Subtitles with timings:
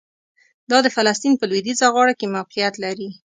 [0.71, 3.09] دا د فلسطین په لویدیځه غاړه کې موقعیت لري.